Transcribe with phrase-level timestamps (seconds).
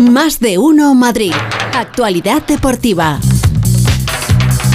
[0.00, 1.32] Más de uno Madrid.
[1.74, 3.18] Actualidad deportiva.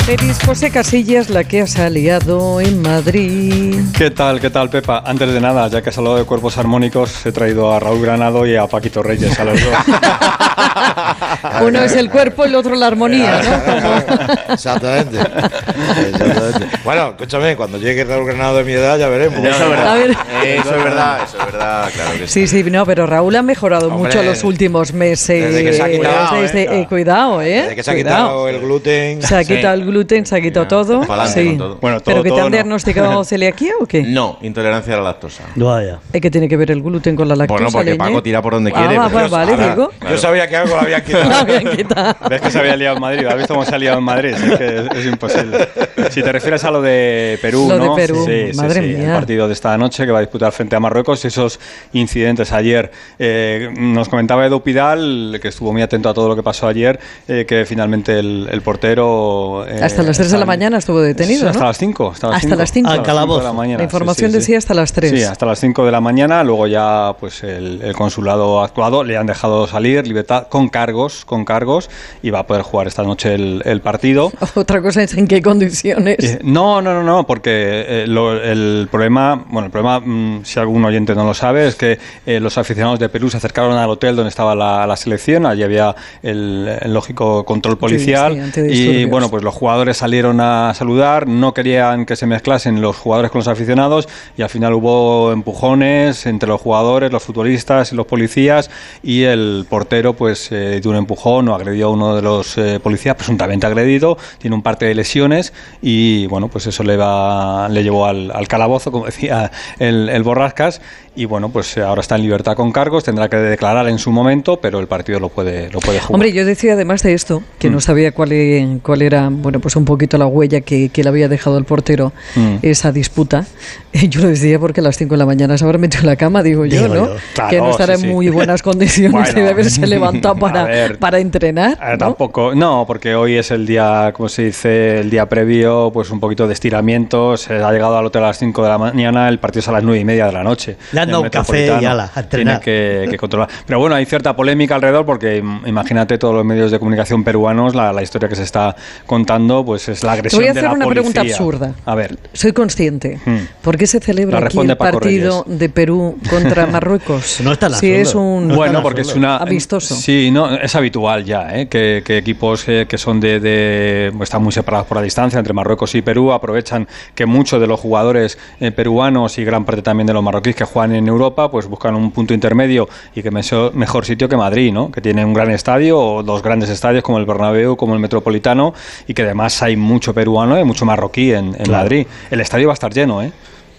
[0.06, 3.80] Eris José Casillas, la que ha aliado en Madrid.
[3.98, 5.01] ¿Qué tal, qué tal, Pepa?
[5.06, 8.46] Antes de nada, ya que has hablado de cuerpos armónicos, he traído a Raúl Granado
[8.46, 9.73] y a Paquito Reyes, a los dos.
[11.61, 14.53] Uno es el cuerpo, el otro la armonía, ¿no?
[14.53, 15.19] Exactamente.
[15.19, 16.67] Exactamente.
[16.84, 19.39] Bueno, escúchame, cuando llegue Raúl Granado de mi edad ya veremos.
[19.39, 22.47] Eso es verdad, eso es verdad, eso es verdad, claro que sí.
[22.47, 25.46] Sí, sí, no, pero Raúl ha mejorado mucho los últimos meses.
[25.46, 27.61] Desde que se ha quitado, desde, eh, cuidado, ¿eh?
[27.61, 29.21] Desde que se ha quitado el gluten.
[29.21, 31.04] Se ha quitado el gluten, se ha quitado todo.
[31.28, 31.57] Sí.
[31.82, 34.04] Bueno, todo, ¿Pero que te han diagnosticado celiaquía o qué?
[34.04, 35.44] No, intolerancia a la lactosa.
[35.56, 36.00] No vaya.
[36.12, 37.56] ¿Qué tiene que ver el gluten con la lactosa?
[37.56, 38.98] Bueno, porque Paco tira por donde quiere.
[38.98, 39.92] Ah, pues vale, digo.
[40.09, 41.30] Yo sabía que algo lo habían quitado.
[41.30, 42.16] lo habían quitado.
[42.30, 43.26] Ves que se había liado en Madrid.
[43.26, 44.34] ¿Has visto cómo se ha liado en Madrid?
[44.34, 45.70] Es que es, imposible.
[46.09, 47.95] Si te refieres a lo de Perú, lo ¿no?
[47.95, 49.08] de Perú, sí, madre sí, mía.
[49.08, 51.59] El partido de esta noche que va a disputar frente a Marruecos y esos
[51.94, 52.91] incidentes ayer.
[53.18, 57.00] Eh, nos comentaba Edu Pidal, que estuvo muy atento a todo lo que pasó ayer,
[57.28, 59.66] eh, que finalmente el, el portero...
[59.67, 62.11] Eh, hasta las 3 de la mañana estuvo detenido, Hasta las 5.
[62.11, 62.53] Hasta las 5.
[62.53, 62.89] Hasta las 5.
[62.89, 63.39] Al calabozo.
[63.39, 63.78] De la, mañana.
[63.78, 65.11] la información sí, sí, decía hasta las 3.
[65.11, 66.44] Sí, hasta las 5 de la mañana.
[66.44, 71.26] Luego ya pues el, el, consulado ha actuado, le han dejado salir, libertad con cargos,
[71.26, 71.89] con cargos,
[72.22, 74.31] y va a poder jugar esta noche el, el partido.
[74.55, 76.17] Otra cosa es en qué condiciones.
[76.20, 80.59] Eh, no, no, no, no, porque eh, lo, el problema, bueno, el problema, mmm, si
[80.59, 83.89] algún oyente no lo sabe, es que eh, los aficionados de Perú se acercaron al
[83.89, 89.05] hotel donde estaba la, la selección, allí había el, el lógico control policial sí, y
[89.05, 93.39] bueno, pues los jugadores salieron a saludar, no querían que se mezclasen los jugadores con
[93.39, 98.70] los aficionados y al final hubo empujones entre los jugadores, los futbolistas y los policías
[99.02, 103.16] y el portero pues eh, dio un empujón o agredió a uno de los policías
[103.16, 108.06] presuntamente agredido, tiene un parte de lesiones y bueno, pues eso le va le llevó
[108.06, 110.80] al, al calabozo, como decía el, el Borrascas
[111.16, 114.60] y bueno, pues ahora está en libertad con cargos, tendrá que declarar en su momento,
[114.60, 116.16] pero el partido lo puede lo puede jugar.
[116.16, 117.73] Hombre, yo decía además de esto, que mm.
[117.73, 121.27] no sabía cuál, cuál era, bueno, pues un poquito la huella que, que le había
[121.27, 122.58] dejado el portero mm.
[122.64, 123.45] esa disputa.
[124.10, 126.16] Yo lo decía porque a las 5 de la mañana se habrá metido en la
[126.16, 127.06] cama, digo, digo yo, ¿no?
[127.06, 127.16] Yo.
[127.36, 130.97] Claro, que no estará sí, en muy buenas condiciones bueno, de haberse levantado para, ver,
[130.97, 131.77] para entrenar.
[131.79, 131.97] ¿no?
[131.97, 136.19] Tampoco, no, porque hoy es el día, como se dice, el día previo, pues un
[136.19, 137.37] poquito de estiramiento.
[137.37, 139.71] Se ha llegado al hotel a las 5 de la mañana, el partido es a
[139.71, 140.77] las 9 y media de la noche.
[140.91, 142.59] Le han dado un café y ala, a entrenar.
[142.61, 143.49] Tiene que, que, controlar.
[143.65, 147.93] Pero bueno, hay cierta polémica alrededor porque imagínate todos los medios de comunicación peruanos, la,
[147.93, 150.69] la historia que se está contando, pues es la agresión Te voy a hacer de
[150.69, 151.11] la una policía.
[151.11, 151.73] pregunta absurda.
[151.85, 152.17] A ver.
[152.33, 153.19] Soy consciente.
[153.25, 153.37] Hmm.
[153.61, 155.59] ¿Por qué se celebra aquí el partido Reyes.
[155.59, 157.39] de Perú contra Marruecos?
[157.41, 159.95] no está Si es un no bueno, porque es una amistoso.
[159.95, 161.67] Sí, no, es habitual ya, ¿eh?
[161.67, 165.53] que, que, equipos eh, que son de, de, están muy separados por la distancia entre
[165.53, 170.07] Marruecos y Perú aprovechan que muchos de los jugadores eh, peruanos y gran parte también
[170.07, 173.73] de los marroquíes que juegan en Europa, pues buscan un punto intermedio y que mejor,
[173.73, 174.91] mejor sitio que Madrid, ¿no?
[174.91, 178.73] Que tiene un gran estadio o dos grandes estadios como el Bernabéu, como el Metropolitano
[179.07, 181.83] y que además hay mucho peruano y mucho marroquí en, en claro.
[181.83, 182.07] Madrid.
[182.31, 183.31] El estadio va a estar lleno, ¿eh?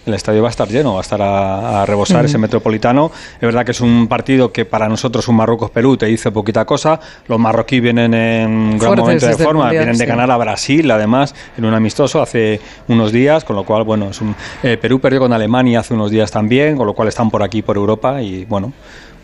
[0.05, 2.25] El estadio va a estar lleno, va a estar a, a rebosar mm.
[2.25, 3.11] ese metropolitano.
[3.35, 6.99] Es verdad que es un partido que para nosotros un Marruecos-Perú te dice poquita cosa.
[7.27, 10.09] Los marroquíes vienen en gran momento de forma, mundial, vienen de sí.
[10.09, 14.21] ganar a Brasil, además, en un amistoso hace unos días, con lo cual, bueno, es
[14.21, 17.43] un, eh, Perú perdió con Alemania hace unos días también, con lo cual están por
[17.43, 18.73] aquí, por Europa, y bueno,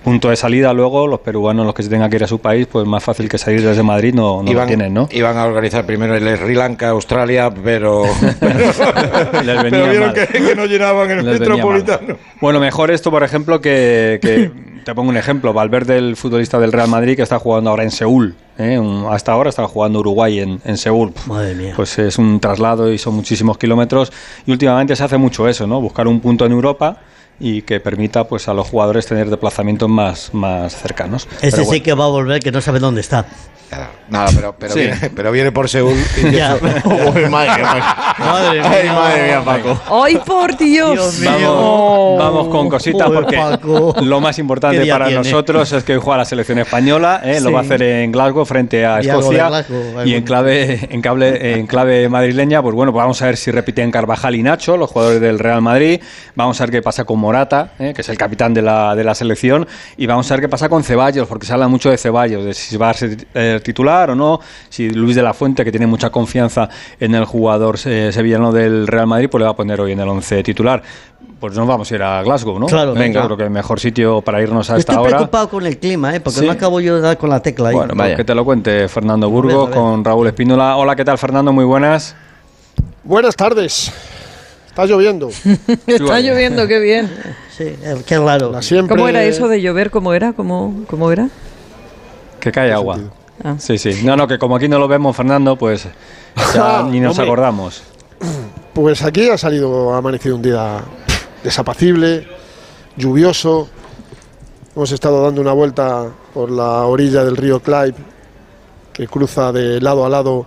[0.03, 2.67] punto de salida luego, los peruanos, los que se tengan que ir a su país,
[2.67, 5.07] pues más fácil que salir desde Madrid no, no iban, lo tienen, ¿no?
[5.12, 8.03] Iban a organizar primero el Sri Lanka, Australia, pero,
[8.39, 8.57] pero,
[9.44, 10.13] Les venía pero vieron mal.
[10.13, 12.17] que, que, no llenaban el Les metropolitano.
[12.39, 14.51] Bueno, mejor esto, por ejemplo, que, que
[14.84, 17.91] te pongo un ejemplo, Valverde, el futbolista del Real Madrid, que está jugando ahora en
[17.91, 18.35] Seúl.
[18.57, 18.79] ¿eh?
[19.09, 21.13] Hasta ahora estaba jugando Uruguay en, en Seúl.
[21.28, 21.73] Madre mía.
[21.75, 24.12] Pues es un traslado y son muchísimos kilómetros.
[24.45, 25.79] Y últimamente se hace mucho eso, ¿no?
[25.79, 26.97] Buscar un punto en Europa
[27.41, 31.28] y que permita pues a los jugadores tener desplazamientos más, más cercanos.
[31.41, 31.84] Ese Pero sí bueno.
[31.84, 33.25] que va a volver, que no sabe dónde está.
[34.09, 34.81] Nada, pero, pero, Sí.
[34.81, 35.96] viene, pero viene por Seúl.
[36.22, 36.57] Y Ya.
[36.84, 37.63] Uy, madre,
[38.19, 39.80] Madre Ay, madre mía, Paco.
[40.03, 40.91] ¡Ay, por Dios!
[40.91, 41.56] Dios mío.
[41.56, 43.96] Vamos, vamos con cositas Joder, porque Paco.
[44.01, 45.24] lo más ¿Qué importante para tiene?
[45.24, 47.39] nosotros es que hoy juega la selección española, ¿eh?
[47.39, 51.54] lo va a hacer en Glasgow frente a Escocia Glasgow, y en clave, en, cable,
[51.54, 54.89] en clave madrileña, pues bueno, pues vamos a ver si repiten Carvajal y Nacho, los
[54.92, 56.01] jugadores del Real Madrid,
[56.36, 57.94] vamos a ver qué pasa con Morata, ¿eh?
[57.95, 60.68] que es el capitán de la, de la selección, y vamos a ver qué pasa
[60.68, 64.10] con Ceballos, porque se habla mucho de Ceballos, de si va a ser eh, titular
[64.10, 66.68] o no, si Luis de la Fuente, que tiene mucha confianza
[67.00, 70.01] en el jugador eh, sevillano del Real Madrid, pues le va a poner hoy en
[70.01, 70.83] el 11 titular.
[71.39, 72.66] Pues nos vamos a ir a Glasgow, ¿no?
[72.66, 72.92] Claro.
[72.94, 73.25] Venga, Venga.
[73.25, 75.18] creo que el mejor sitio para irnos a Yo esta estoy hora.
[75.18, 76.19] preocupado con el clima, ¿eh?
[76.19, 76.45] porque Sí.
[76.45, 77.75] no acabo yo de dar con la tecla ahí.
[77.75, 78.18] Bueno, Vaya.
[78.18, 80.75] que te lo cuente Fernando Burgos con Raúl Espínola.
[80.75, 81.54] Hola, ¿qué tal, Fernando?
[81.54, 82.13] Muy buenas.
[83.06, 83.92] Buenas tardes.
[84.71, 85.29] Está lloviendo.
[85.88, 87.12] Está lloviendo, qué bien.
[87.56, 88.62] Sí, eh, qué raro.
[88.62, 88.95] Siempre...
[88.95, 89.91] ¿Cómo era eso de llover?
[89.91, 90.31] ¿Cómo era?
[90.33, 91.29] ¿Cómo, cómo era?
[92.39, 92.97] Que cae ¿Qué agua.
[93.44, 93.56] Ah.
[93.59, 94.01] Sí, sí.
[94.03, 95.88] No, no, que como aquí no lo vemos, Fernando, pues
[96.53, 97.25] ya ni nos hombre.
[97.25, 97.83] acordamos.
[98.73, 100.79] Pues aquí ha salido, ha amanecido un día
[101.44, 102.25] desapacible,
[102.95, 103.68] lluvioso.
[104.73, 107.95] Hemos estado dando una vuelta por la orilla del río Clyde,
[108.94, 110.45] que cruza de lado a lado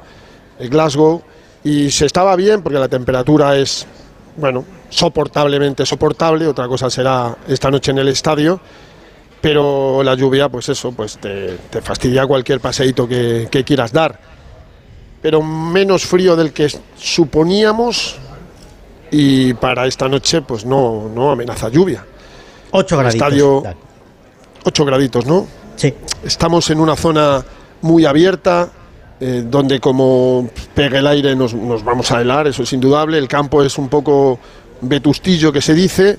[0.58, 1.20] el Glasgow,
[1.62, 3.86] y se estaba bien porque la temperatura es,
[4.36, 6.46] bueno, soportablemente soportable.
[6.46, 8.60] Otra cosa será esta noche en el estadio,
[9.40, 14.19] pero la lluvia, pues eso, pues te, te fastidia cualquier paseíto que, que quieras dar.
[15.22, 18.16] Pero menos frío del que suponíamos
[19.10, 22.04] y para esta noche pues no, no amenaza lluvia.
[22.72, 23.14] 8 graditos.
[23.28, 23.76] Estadio- Tac.
[24.64, 25.46] 8 graditos, ¿no?
[25.76, 25.94] Sí.
[26.25, 27.44] Estamos en una zona
[27.82, 28.70] muy abierta,
[29.26, 33.16] eh, donde como pegue el aire nos, nos vamos a helar, eso es indudable.
[33.16, 34.38] El campo es un poco
[34.82, 36.18] vetustillo que se dice.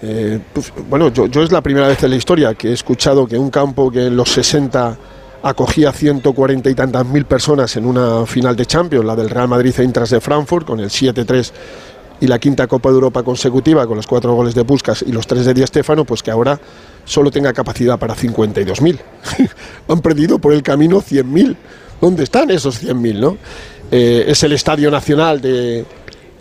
[0.00, 3.36] Eh, pues, bueno, yo, es la primera vez en la historia que he escuchado que
[3.36, 4.96] un campo que en los 60
[5.42, 9.74] acogía 140 y tantas mil personas en una final de Champions, la del Real Madrid
[9.76, 11.50] e Intras de Frankfurt, con el 7-3
[12.20, 15.26] y la quinta Copa de Europa consecutiva, con los cuatro goles de Puskas y los
[15.26, 16.60] tres de Di Stéfano, pues que ahora
[17.04, 19.00] solo tenga capacidad para 52.000.
[19.88, 21.56] Han perdido por el camino 100.000.
[22.00, 23.18] ¿Dónde están esos 100.000?
[23.18, 23.36] ¿no?
[23.90, 25.84] Eh, es el Estadio Nacional de,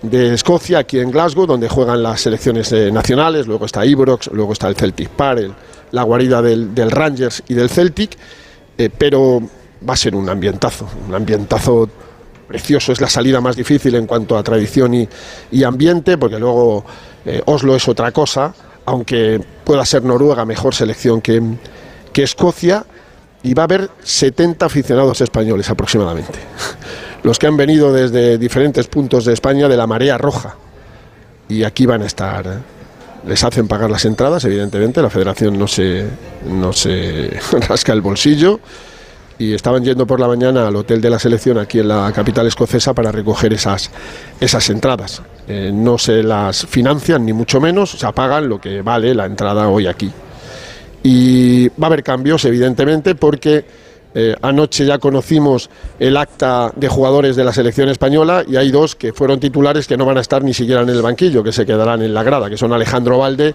[0.01, 4.53] de Escocia, aquí en Glasgow, donde juegan las selecciones eh, nacionales, luego está Ibrox, luego
[4.53, 5.53] está el Celtic Park,
[5.91, 8.17] la guarida del, Rangers y del Celtic,
[8.77, 9.41] eh, pero
[9.87, 11.89] va a ser un ambientazo, un ambientazo
[12.47, 15.07] precioso, es la salida más difícil en cuanto a tradición y,
[15.51, 16.85] y ambiente, porque luego
[17.45, 18.53] Oslo es otra cosa,
[18.85, 21.41] aunque pueda ser Noruega mejor selección que,
[22.13, 22.85] que Escocia,
[23.47, 26.37] y va a haber 70 aficionados españoles aproximadamente,
[27.23, 30.55] los que han venido desde diferentes puntos de España de la Marea Roja,
[31.47, 32.45] y aquí van a estar.
[32.45, 32.49] ¿eh?
[33.25, 36.05] Les hacen pagar las entradas, evidentemente, la federación no se,
[36.45, 37.39] no se
[37.69, 38.59] rasca el bolsillo
[39.39, 42.47] y estaban yendo por la mañana al hotel de la selección aquí en la capital
[42.47, 43.91] escocesa para recoger esas,
[44.41, 45.21] esas entradas.
[45.47, 49.69] Eh, no se las financian ni mucho menos, se pagan lo que vale la entrada
[49.69, 50.11] hoy aquí.
[51.03, 53.65] Y va a haber cambios, evidentemente, porque
[54.13, 58.95] eh, anoche ya conocimos el acta de jugadores de la selección española y hay dos
[58.95, 61.65] que fueron titulares que no van a estar ni siquiera en el banquillo, que se
[61.65, 63.53] quedarán en la grada, que son Alejandro Valde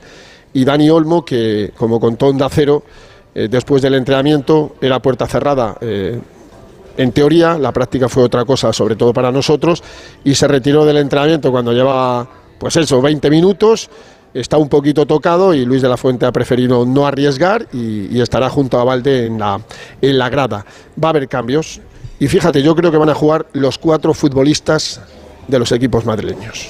[0.53, 2.85] y Dani Olmo, que como contó Onda Cero,
[3.35, 5.77] eh, después del entrenamiento era puerta cerrada.
[5.81, 6.21] eh,
[6.97, 9.83] en teoría, la práctica fue otra cosa, sobre todo para nosotros,
[10.25, 12.29] y se retiró del entrenamiento cuando llevaba,
[12.59, 13.89] pues eso, 20 minutos.
[14.35, 18.21] Está un poquito tocado y Luis de la Fuente ha preferido no arriesgar y, y
[18.21, 19.61] estará junto a Valde en la,
[20.01, 20.65] en la grada.
[21.03, 21.81] Va a haber cambios
[22.19, 25.01] y fíjate, yo creo que van a jugar los cuatro futbolistas
[25.49, 26.69] de los equipos madrileños.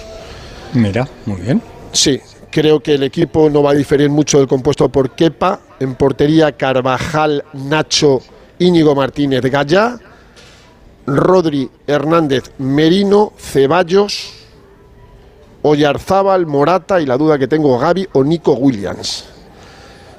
[0.72, 1.62] Mira, muy bien.
[1.92, 2.20] Sí,
[2.50, 5.60] creo que el equipo no va a diferir mucho del compuesto por Kepa.
[5.78, 8.22] En portería, Carvajal, Nacho,
[8.58, 9.98] Íñigo Martínez, Gallá.
[11.06, 14.32] Rodri, Hernández, Merino, Ceballos,
[15.62, 19.24] Oyarzábal, Morata y la duda que tengo, Gaby o Nico Williams.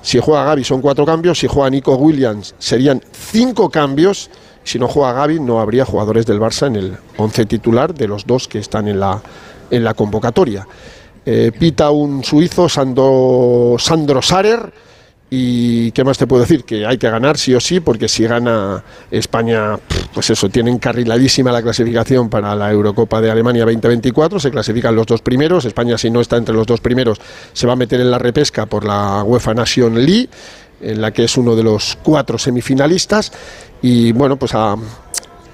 [0.02, 4.30] Si juega Gaby son cuatro cambios, si juega Nico Williams serían cinco cambios.
[4.64, 8.26] Si no juega Gaby no habría jugadores del Barça en el once titular de los
[8.26, 9.22] dos que están en la,
[9.70, 10.66] en la convocatoria.
[11.26, 14.74] Eh, pita un suizo, Sando- Sandro Sarer.
[15.36, 16.64] ¿Y qué más te puedo decir?
[16.64, 19.80] Que hay que ganar sí o sí, porque si gana España,
[20.14, 24.40] pues eso, tiene encarriladísima la clasificación para la Eurocopa de Alemania 2024.
[24.40, 25.66] Se clasifican los dos primeros.
[25.66, 27.20] España, si no está entre los dos primeros,
[27.52, 30.30] se va a meter en la repesca por la UEFA Nation League,
[30.80, 33.32] en la que es uno de los cuatro semifinalistas.
[33.82, 34.76] Y bueno, pues a,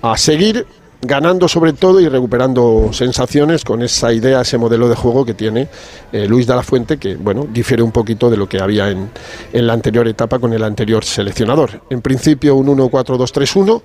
[0.02, 0.66] a seguir
[1.02, 5.68] ganando sobre todo y recuperando sensaciones con esa idea, ese modelo de juego que tiene
[6.12, 9.10] eh, Luis de la Fuente, que bueno, difiere un poquito de lo que había en,
[9.54, 11.82] en la anterior etapa con el anterior seleccionador.
[11.90, 13.82] En principio un 1-4-2-3-1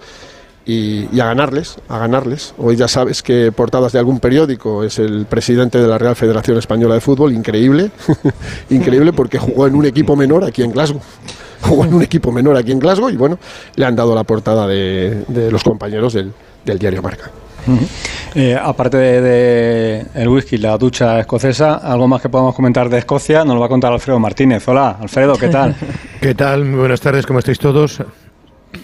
[0.66, 2.54] y, y a ganarles, a ganarles.
[2.59, 6.59] Hoy ya sabes que portadas de algún periódico es el presidente de la Real Federación
[6.59, 7.90] Española de Fútbol, increíble,
[8.71, 11.00] increíble porque jugó en un equipo menor aquí en Glasgow.
[11.64, 13.38] Jugó en un equipo menor aquí en Glasgow y bueno,
[13.76, 16.30] le han dado la portada de, de los compañeros del,
[16.64, 17.30] del diario Marca.
[18.35, 22.99] Eh, aparte de, de el whisky, la ducha escocesa, algo más que podamos comentar de
[22.99, 24.66] Escocia, nos lo va a contar Alfredo Martínez.
[24.68, 25.75] Hola, Alfredo, ¿qué tal?
[26.21, 26.64] ¿Qué tal?
[26.64, 28.02] Muy buenas tardes, ¿cómo estáis todos?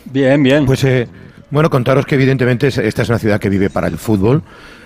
[0.06, 0.64] Bien, bien.
[0.64, 1.06] Pues eh,
[1.50, 4.42] bueno, contaros que evidentemente es- esta es una ciudad que vive para el fútbol.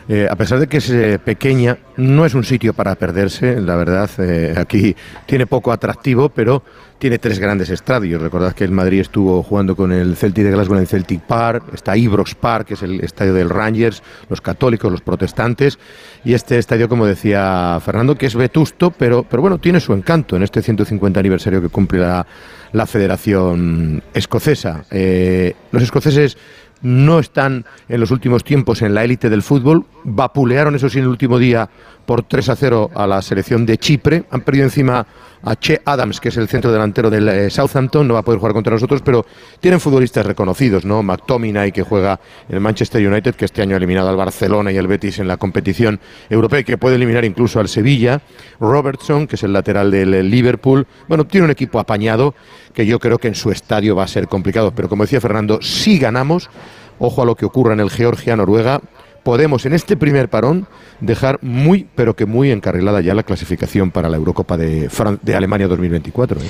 [0.07, 3.75] Eh, a pesar de que es eh, pequeña, no es un sitio para perderse, la
[3.77, 4.11] verdad.
[4.19, 4.95] eh, aquí
[5.25, 6.63] tiene poco atractivo, pero
[6.99, 8.21] tiene tres grandes estadios.
[8.21, 11.65] Recordad que el Madrid estuvo jugando con el Celtic de Glasgow en el Celtic Park,
[11.73, 15.79] está Ibrox Park, que es el estadio del Rangers, los católicos, los protestantes,
[16.23, 20.37] y este estadio, como decía Fernando, que es vetusto, pero, pero bueno, tiene su encanto
[20.37, 22.27] en este 150 aniversario que cumple la,
[22.75, 24.85] la Federación Escocesa.
[24.91, 26.37] Eh, los escoceses
[26.85, 29.85] no están en los últimos tiempos en la élite del fútbol.
[30.05, 31.69] Vapulearon, eso sí, en el último día
[32.05, 34.25] por 3 a 0 a la selección de Chipre.
[34.31, 35.07] Han perdido encima
[35.43, 38.07] a Che Adams, que es el centro delantero del eh, Southampton.
[38.07, 39.25] No va a poder jugar contra nosotros, pero
[39.61, 41.03] tienen futbolistas reconocidos, ¿no?
[41.03, 44.79] McTominay, que juega en el Manchester United, que este año ha eliminado al Barcelona y
[44.79, 48.21] al Betis en la competición europea y que puede eliminar incluso al Sevilla.
[48.61, 50.87] Robertson, que es el lateral del eh, Liverpool.
[51.09, 52.35] Bueno, tiene un equipo apañado
[52.73, 54.73] que yo creo que en su estadio va a ser complicado.
[54.75, 56.51] Pero como decía Fernando, si ganamos,
[56.99, 58.81] ojo a lo que ocurra en el Georgia-Noruega,
[59.25, 60.67] podemos en este primer parón
[61.01, 65.35] dejar muy, pero que muy encarrilada ya la clasificación para la Eurocopa de, Fran- de
[65.35, 66.41] Alemania 2024.
[66.41, 66.45] ¿eh?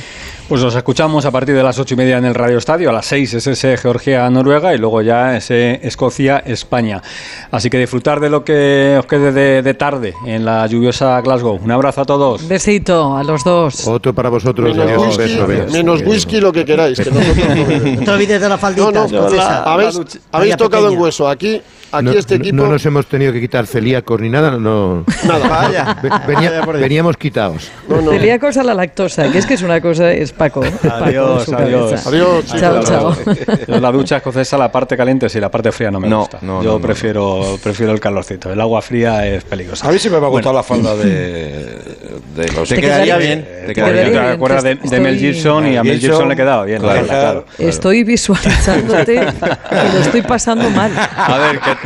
[0.48, 2.90] Pues nos escuchamos a partir de las ocho y media en el Radio Estadio.
[2.90, 7.02] A las seis es ese Georgia-Noruega y luego ya ese Escocia-España.
[7.50, 11.58] Así que disfrutar de lo que os quede de, de tarde en la lluviosa Glasgow.
[11.62, 12.46] Un abrazo a todos.
[12.46, 13.86] Besito a los dos.
[13.88, 14.76] Otro para vosotros.
[14.76, 15.72] Menos adiós, whisky, beso, besos.
[15.72, 16.98] menos whisky, lo que queráis.
[17.00, 17.36] Que nosotros
[18.00, 18.06] no.
[18.12, 19.62] No de la faldita No, no, escocesa.
[19.62, 20.96] habéis, Vaya habéis tocado pequeña.
[20.98, 21.28] en hueso.
[21.28, 21.62] Aquí,
[21.96, 22.56] aquí No, este equipo.
[22.56, 25.04] no nos hemos tenido que quitar celíacos ni nada, no.
[25.26, 25.48] Nada.
[25.48, 25.96] Vaya.
[26.02, 27.70] Ve- venía- veníamos quitados.
[27.88, 28.10] No, no.
[28.12, 30.64] Celíacos a la lactosa, que es que es una cosa, es Paco.
[30.64, 32.06] es Paco, Adiós, adiós.
[32.06, 32.44] Adiós.
[32.46, 33.16] Chao, chao.
[33.68, 36.38] Yo la ducha escocesa, la parte caliente sí, la parte fría no me No, gusta.
[36.42, 36.80] no, Yo no, no.
[36.80, 38.52] prefiero prefiero el calorcito.
[38.52, 39.88] El agua fría es peligrosa.
[39.88, 41.04] A mí sí me va a gustar Bueno, la falda de,
[42.36, 43.38] de los Te Te quedaría quedaría- bien.
[43.40, 44.12] eh, Te te quedaría bien.
[44.12, 44.24] bien.
[44.26, 46.80] acuerdas de, de Mel Gibson y a Mel Gibson, Gibson le quedaba bien.
[46.80, 47.68] claro, claro, claro.
[47.70, 50.92] Estoy visualizándote y lo estoy pasando mal.
[50.96, 51.83] A ver, que,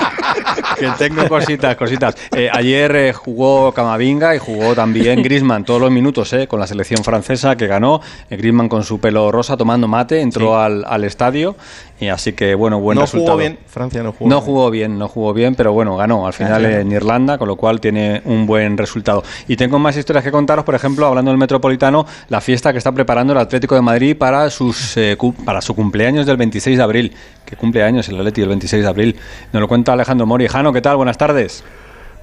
[0.79, 2.15] que tengo cositas, cositas.
[2.33, 6.67] Eh, ayer eh, jugó Camavinga y jugó también Griezmann todos los minutos eh, con la
[6.67, 8.01] selección francesa que ganó.
[8.31, 11.57] Eh, Griezmann con su pelo rosa tomando mate entró al, al estadio
[12.01, 13.33] y así que bueno, buen no resultado.
[13.33, 13.59] jugó bien.
[13.67, 14.45] Francia no jugó No bien.
[14.47, 17.81] jugó bien, no jugó bien, pero bueno, ganó al final en Irlanda, con lo cual
[17.81, 19.25] tiene un buen resultado.
[19.49, 22.93] Y tengo más historias que contaros, por ejemplo, hablando del Metropolitano, la fiesta que está
[22.93, 24.97] preparando el Atlético de Madrid para sus
[25.45, 27.17] para su cumpleaños del 26 de abril.
[27.49, 29.17] Que cumple años el Atleti el 26 de abril.
[29.53, 30.47] Nos lo cuenta Alejandro Mori.
[30.49, 30.97] Jano, ¿qué tal?
[30.97, 31.65] Buenas tardes.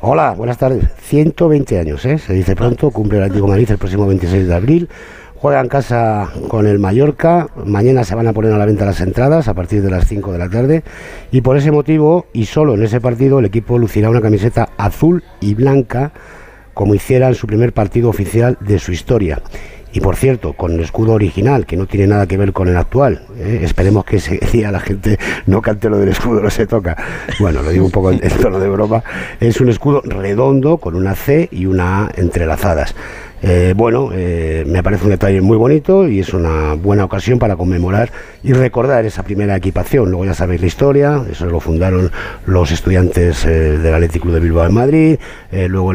[0.01, 0.85] Hola, buenas tardes.
[1.01, 2.19] 120 años, ¿eh?
[2.19, 4.89] se dice pronto, cumple el Atlético Madrid el próximo 26 de abril.
[5.35, 7.47] Juega en casa con el Mallorca.
[7.65, 10.31] Mañana se van a poner a la venta las entradas a partir de las 5
[10.31, 10.83] de la tarde.
[11.31, 15.23] Y por ese motivo, y solo en ese partido, el equipo lucirá una camiseta azul
[15.39, 16.11] y blanca,
[16.73, 19.41] como hiciera en su primer partido oficial de su historia.
[19.95, 22.75] Y por cierto, con el escudo original, que no tiene nada que ver con el
[22.75, 23.21] actual.
[23.37, 23.61] ¿eh?
[23.63, 26.97] Esperemos que ese día la gente no cante lo del escudo, no se toca.
[27.39, 29.01] Bueno, lo digo un poco en, tono de broma.
[29.39, 32.93] Es un escudo redondo con una C y una A entrelazadas.
[33.41, 37.55] Eh, bueno, eh, me parece un detalle muy bonito y es una buena ocasión para
[37.55, 38.09] conmemorar
[38.43, 40.09] y recordar esa primera equipación.
[40.09, 42.11] Luego ya sabéis la historia, eso lo fundaron
[42.45, 45.19] los estudiantes eh, del Athletic Club de Bilbao en Madrid,
[45.51, 45.93] eh, luego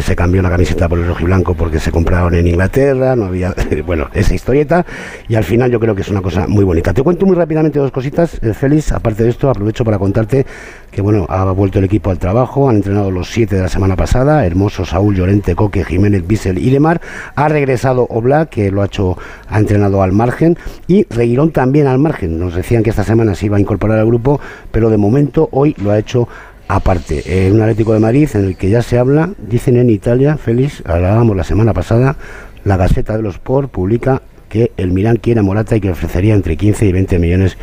[0.00, 3.26] se cambió la camiseta por el rojo y blanco porque se compraron en Inglaterra, no
[3.26, 3.54] había,
[3.86, 4.86] bueno, esa historieta
[5.28, 6.92] y al final yo creo que es una cosa muy bonita.
[6.92, 10.46] Te cuento muy rápidamente dos cositas, Félix, aparte de esto aprovecho para contarte
[10.90, 13.94] que bueno, ha vuelto el equipo al trabajo, han entrenado los siete de la semana
[13.94, 17.00] pasada, Hermoso, Saúl, Llorente, Coque, Jiménez, Bissell y Lemar,
[17.34, 19.16] ha regresado Oblak, que lo ha hecho,
[19.48, 20.56] ha entrenado al margen,
[20.86, 24.06] y Reguilón también al margen, nos decían que esta semana se iba a incorporar al
[24.06, 26.28] grupo, pero de momento hoy lo ha hecho
[26.68, 27.22] aparte.
[27.26, 30.82] Eh, un Atlético de Madrid en el que ya se habla, dicen en Italia, Félix,
[30.86, 32.16] hablábamos la semana pasada,
[32.64, 36.34] la Gaceta de los Sport publica que el Milán quiere a Morata y que ofrecería
[36.34, 37.56] entre 15 y 20 millones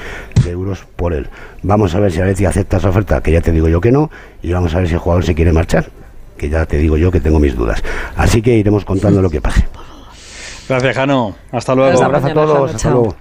[0.43, 1.27] de euros por él.
[1.63, 4.11] Vamos a ver si Atleti acepta esa oferta, que ya te digo yo que no,
[4.41, 5.87] y vamos a ver si el jugador se quiere marchar,
[6.37, 7.81] que ya te digo yo que tengo mis dudas.
[8.15, 9.65] Así que iremos contando lo que pase.
[10.67, 11.35] Gracias, Jano.
[11.51, 11.97] Hasta luego.
[11.99, 12.91] Un abrazo a todos, Jano, hasta chao.
[12.93, 13.15] luego.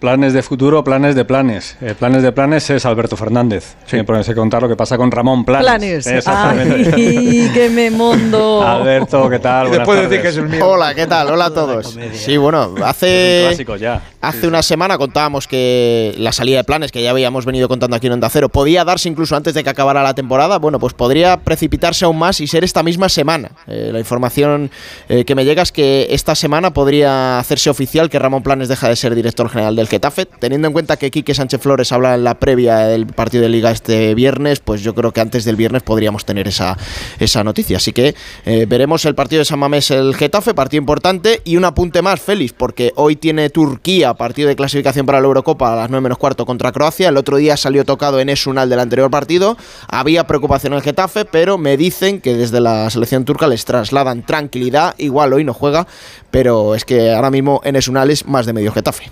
[0.00, 1.78] Planes de futuro, planes de planes.
[1.80, 3.74] Eh, planes de planes es Alberto Fernández.
[3.86, 4.02] Sí.
[4.02, 5.64] ponerse a contar lo que pasa con Ramón Planes.
[5.64, 6.06] Planes.
[6.06, 6.90] Exactamente.
[6.94, 8.62] Ay, qué me mondo.
[8.62, 9.68] Alberto, ¿qué tal?
[9.68, 10.36] Buenas Después de decir que tardes.
[10.36, 10.68] es el mío.
[10.68, 11.30] Hola, ¿qué tal?
[11.30, 11.96] Hola a todos.
[12.12, 14.02] Sí, bueno, hace, Clásico ya.
[14.28, 18.06] Hace una semana contábamos que la salida de planes que ya habíamos venido contando aquí
[18.06, 20.58] en Onda Cero podía darse incluso antes de que acabara la temporada.
[20.58, 23.50] Bueno, pues podría precipitarse aún más y ser esta misma semana.
[23.66, 24.70] Eh, la información
[25.08, 28.88] eh, que me llega es que esta semana podría hacerse oficial que Ramón Planes deja
[28.88, 30.26] de ser director general del Getafe.
[30.26, 33.70] Teniendo en cuenta que Quique Sánchez Flores habla en la previa del partido de Liga
[33.70, 36.76] este viernes, pues yo creo que antes del viernes podríamos tener esa,
[37.18, 37.76] esa noticia.
[37.76, 38.14] Así que
[38.44, 41.42] eh, veremos el partido de San Mamés el Getafe, partido importante.
[41.44, 45.72] Y un apunte más, Félix, porque hoy tiene Turquía partido de clasificación para la Eurocopa
[45.72, 47.08] a las 9 menos cuarto contra Croacia.
[47.08, 49.56] El otro día salió tocado en Esunal del anterior partido.
[49.88, 54.24] Había preocupación en el Getafe, pero me dicen que desde la selección turca les trasladan
[54.24, 54.94] tranquilidad.
[54.98, 55.86] Igual hoy no juega,
[56.30, 59.04] pero es que ahora mismo en Esunal es más de medio Getafe.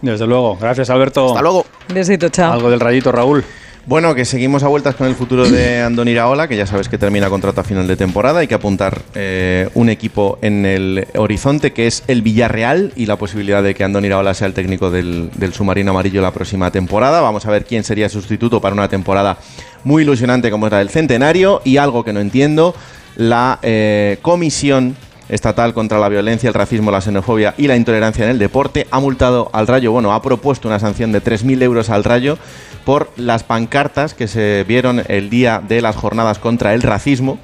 [0.00, 0.58] Desde luego.
[0.60, 1.28] Gracias, Alberto.
[1.28, 1.64] Hasta luego.
[1.88, 2.52] Besito, chao.
[2.52, 3.44] Algo del rayito, Raúl.
[3.84, 6.98] Bueno, que seguimos a vueltas con el futuro de Andoni Iraola, que ya sabes que
[6.98, 8.38] termina contrato a final de temporada.
[8.38, 13.16] Hay que apuntar eh, un equipo en el horizonte que es el Villarreal y la
[13.16, 17.20] posibilidad de que Andoni Iraola sea el técnico del, submarino amarillo la próxima temporada.
[17.22, 19.38] Vamos a ver quién sería sustituto para una temporada
[19.82, 21.60] muy ilusionante como es la del centenario.
[21.64, 22.76] Y algo que no entiendo,
[23.16, 24.94] la eh, comisión
[25.32, 29.00] estatal contra la violencia, el racismo, la xenofobia y la intolerancia en el deporte ha
[29.00, 32.38] multado al Rayo, bueno, ha propuesto una sanción de 3.000 euros al Rayo
[32.84, 37.38] por las pancartas que se vieron el día de las jornadas contra el racismo,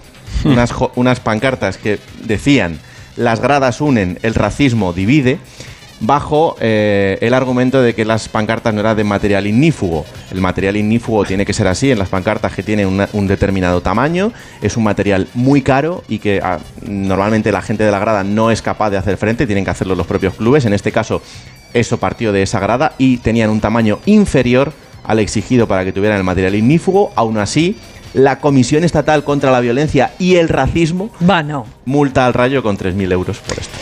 [0.44, 2.78] unas, jo- unas pancartas que decían
[3.16, 5.38] las gradas unen, el racismo divide,
[6.00, 10.04] bajo eh, el argumento de que las pancartas no eran de material ignífugo.
[10.30, 14.32] El material ignífugo tiene que ser así en las pancartas que tienen un determinado tamaño,
[14.62, 18.50] es un material muy caro y que ah, normalmente la gente de la grada no
[18.50, 20.64] es capaz de hacer frente, tienen que hacerlo los propios clubes.
[20.64, 21.22] En este caso,
[21.74, 24.72] eso partió de esa grada y tenían un tamaño inferior
[25.04, 27.12] al exigido para que tuvieran el material ignífugo.
[27.16, 27.76] Aún así,
[28.14, 31.66] la Comisión Estatal contra la Violencia y el Racismo Va, no.
[31.88, 33.76] Multa al rayo con 3.000 euros por esto.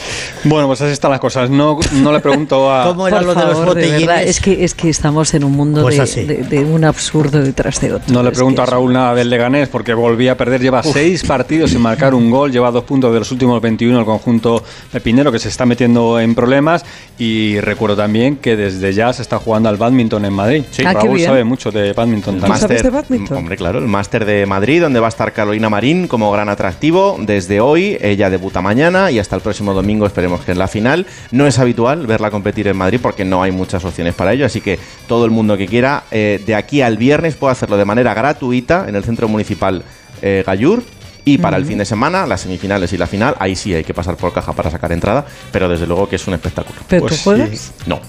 [0.45, 1.51] Bueno, pues así están las cosas.
[1.51, 2.85] No, no le pregunto a.
[2.89, 5.45] ¿Cómo era Por lo de los favor, de verdad, es que es que estamos en
[5.45, 6.25] un mundo Pues de, así.
[6.25, 8.13] de- de un absurdo detrás de otro.
[8.15, 10.61] No le pregunto a Raúl nada del Leganés porque volvía a perder.
[10.63, 12.53] Lleva seis partidos sin marcar un gol.
[12.53, 16.35] Lleva dos puntos de los últimos 21 el conjunto pepinero que se está metiendo en
[16.35, 16.85] problemas.
[17.19, 20.65] Y recuerdo también que desde ya se está jugando al badminton en Madrid.
[20.65, 22.61] Ah, qué Raúl sabe mucho de badminton también.
[22.61, 23.37] ¿Sabes de badminton?
[23.37, 27.17] Hombre, claro, el máster de Madrid, donde va a estar Carolina Marín como gran atractivo.
[27.19, 31.07] Desde hoy, ella debuta mañana y hasta el próximo domingo esperemos que en la final.
[31.31, 34.61] No es habitual verla competir en Madrid porque no hay muchas opciones para ello, así
[34.61, 38.15] que todo el mundo que quiera, eh, de aquí al viernes puede hacerlo de manera
[38.15, 39.83] gratuita en el Centro Municipal
[40.23, 40.83] eh, Gallur.
[41.29, 43.93] Y para el fin de semana, las semifinales y la final, ahí sí hay que
[43.93, 46.79] pasar por caja para sacar entrada, pero desde luego que es un espectáculo.
[46.87, 47.73] ¿Pero Pues tú juegas?
[47.85, 48.01] No,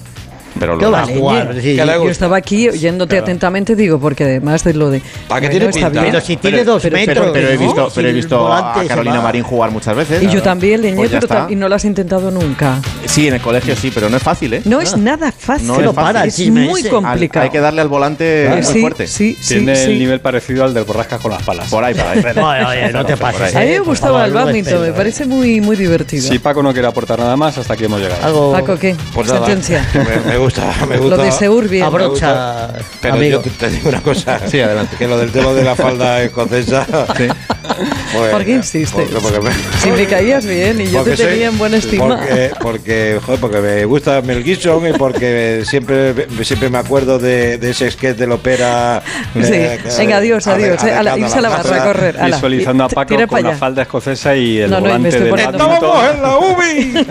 [0.60, 1.54] pero ¿Qué lo va a jugar?
[1.56, 5.02] Sí, ¿Qué le Yo estaba aquí oyéndote atentamente, digo, porque además de lo de.
[5.28, 6.04] ¿Para qué bueno, tiene pinta?
[6.04, 7.18] Pero si tiene dos pero- metros.
[7.18, 10.24] pero, pero he visto, pero he visto volante a Carolina Marín jugar muchas veces.
[10.24, 12.80] Y yo también, Leñé, Pues pero y no lo has intentado nunca.
[13.06, 14.62] Sí, en el colegio sí, pero no es fácil, ¿eh?
[14.66, 15.68] No es nada fácil.
[15.68, 16.46] No es fácil.
[16.46, 16.82] es me muy.
[16.84, 17.44] Al- complicado.
[17.46, 19.08] hay que darle al volante Eh, muy fuerte.
[19.08, 19.92] sí, sí, Tiene sí.
[19.92, 21.70] el nivel parecido al del Borrascas con las palas.
[21.70, 22.20] Por ahí, por ahí.
[22.64, 23.56] Oye, oye, no te pases.
[23.56, 24.94] A mí me eh, por gustaba el badminton, me eh.
[24.94, 26.28] parece muy, muy divertido.
[26.28, 28.24] Si Paco no quiere aportar nada más, hasta aquí hemos llegado.
[28.26, 28.96] Algo Paco, ¿qué?
[29.14, 29.86] Pues Sentencia.
[30.48, 31.18] Gusta, me gusta.
[31.18, 31.84] Lo de Seur bien.
[31.84, 32.70] abrocha,
[33.02, 33.42] Pero amigo.
[33.44, 34.40] yo te, digo una cosa.
[34.48, 34.96] Sí, adelante.
[34.98, 36.86] Que lo del tema de la falda escocesa.
[37.18, 39.10] pues, ¿Por qué insistes?
[39.12, 39.52] Porque, porque me-
[39.84, 42.18] Si me caías bien y yo te porque soy- tenía en buena estima.
[42.18, 47.58] Porque, porque, joder, porque me gusta Mel Gibson y porque siempre, siempre me acuerdo de,
[47.58, 49.02] de ese sketch del ópera.
[49.34, 49.42] Sí.
[49.54, 50.84] eh, Venga, adiós, ade- adiós.
[50.84, 52.18] eh, adecuando irse a la barra a correr.
[52.18, 52.36] ala.
[52.38, 55.30] Visualizando a Paco con la falda escocesa y el No, no, y me volante estoy
[55.30, 55.40] del.
[55.40, 57.08] ¡Estábamos en la UBI!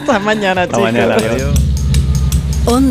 [0.00, 0.92] Hasta mañana, Hasta chicos.
[0.92, 1.52] mañana, adiós.
[2.66, 2.90] Onda